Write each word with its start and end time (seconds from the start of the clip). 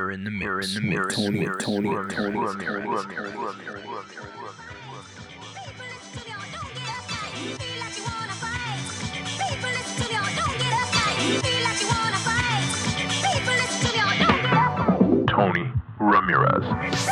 You're 0.00 0.12
in 0.12 0.24
the 0.24 0.30
mirror 0.30 0.62
in 0.62 0.72
the 0.72 0.80
mirror 0.80 1.10
Tony 1.10 1.44
Tony 1.58 1.90
Tony 2.08 2.08
Tony 2.08 2.96
Tony 15.26 15.70
Ramirez. 15.98 17.09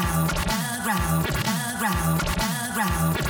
ground, 0.00 0.30
the 0.30 0.82
ground, 0.82 1.26
ground, 1.78 2.20
ground. 2.74 3.29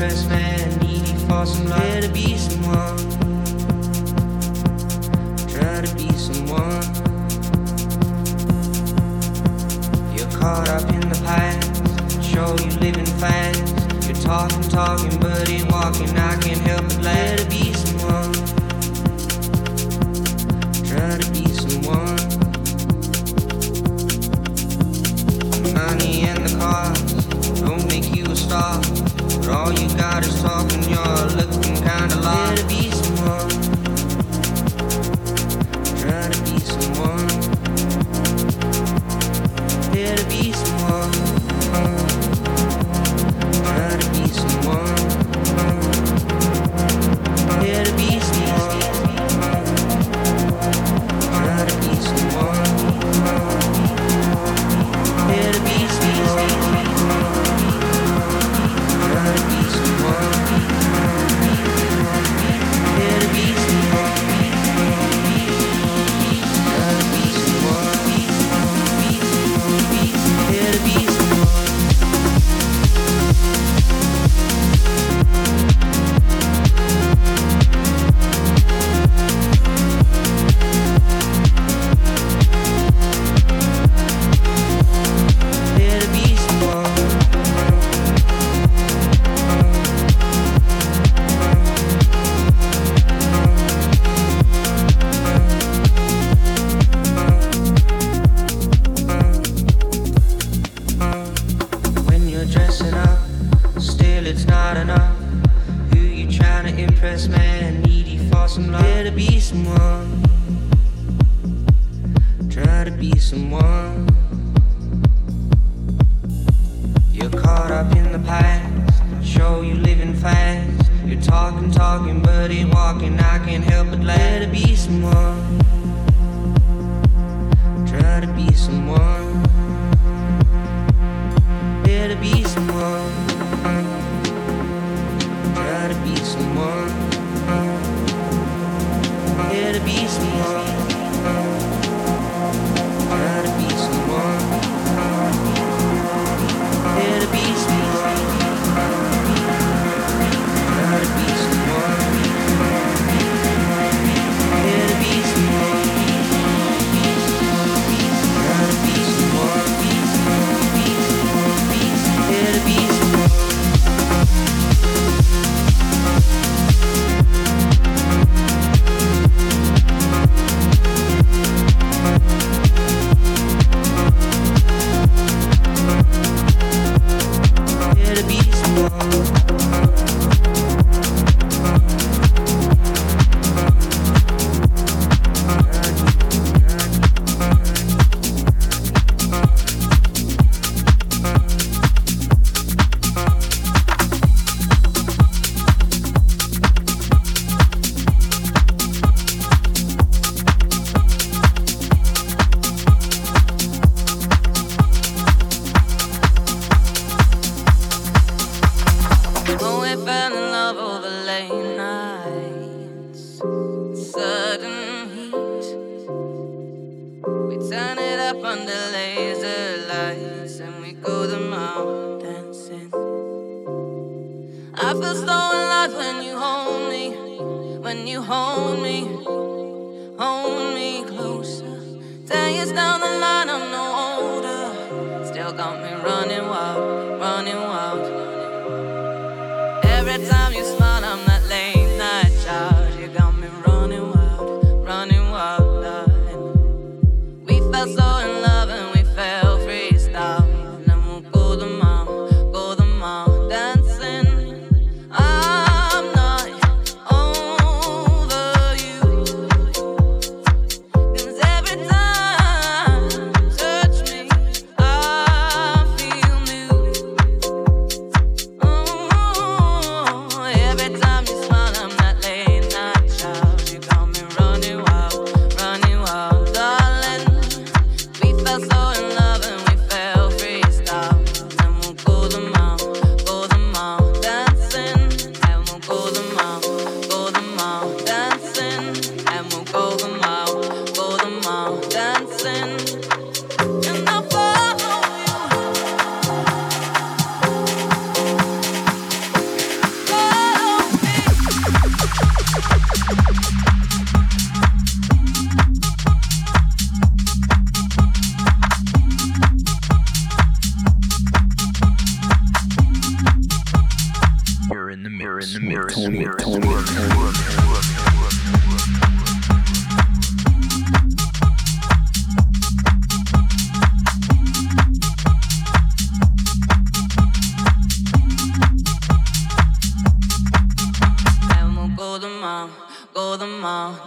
best 0.00 0.30
man, 0.30 0.78
needing 0.78 1.18
for 1.28 1.44
love 1.68 2.00
to 2.00 2.08
be 2.08 2.29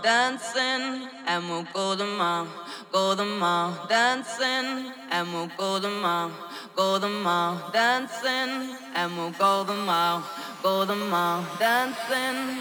dancing, 0.02 1.10
and 1.28 1.50
we'll 1.50 1.68
go 1.74 1.96
the 1.96 2.06
mall, 2.06 2.48
go 2.92 3.14
the 3.16 3.26
mall 3.26 3.86
dancing, 3.88 4.92
and 5.12 5.34
we'll 5.34 5.52
go 5.58 5.80
the 5.80 5.90
mall, 5.90 6.32
go 6.76 6.98
the 6.98 7.10
mall 7.10 7.58
dancing, 7.72 8.78
and 8.96 9.18
we'll 9.18 9.32
go 9.32 9.64
the 9.64 9.76
mall, 9.76 10.24
go 10.62 10.86
the 10.86 10.96
mall 10.96 11.46
dancing. 11.60 12.58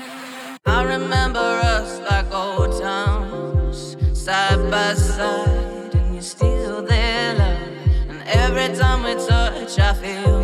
I 0.66 0.82
remember 0.84 1.38
us 1.40 2.00
like 2.10 2.32
old 2.32 2.80
times, 2.80 3.96
side 4.12 4.70
by 4.70 4.94
side, 4.94 5.94
and 5.94 6.14
you're 6.14 6.22
still 6.22 6.82
there, 6.82 7.34
love. 7.34 8.08
And 8.08 8.22
every 8.26 8.76
time 8.76 9.02
we 9.04 9.14
touch, 9.14 9.78
I 9.78 9.94
feel 9.94 10.41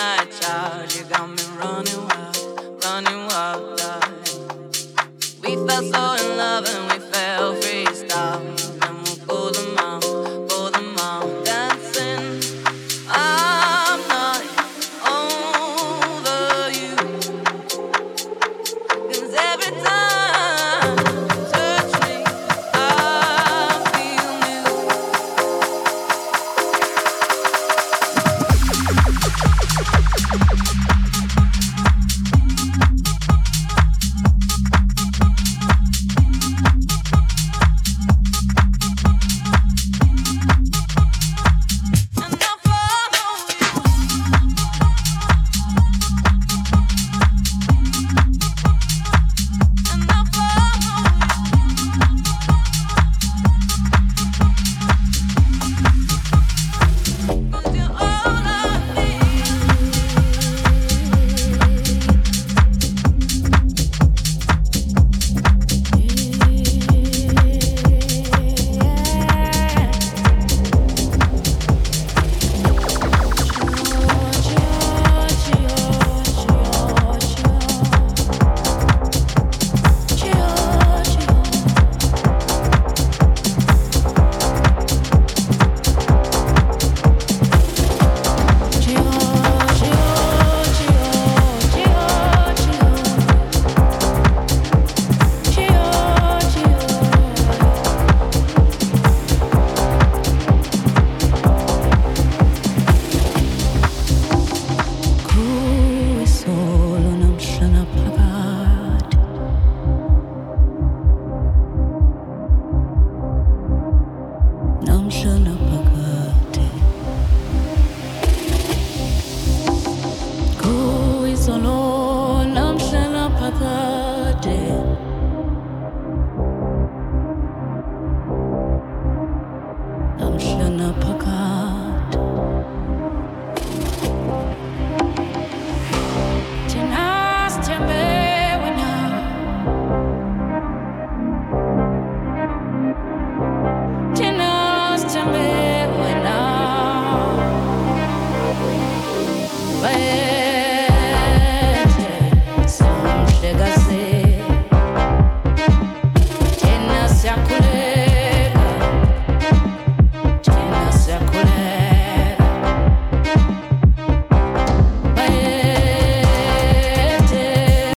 night 0.00 0.30
child. 0.40 0.94
You 0.94 1.04
got 1.04 1.28
me 1.28 1.44
running 1.58 2.09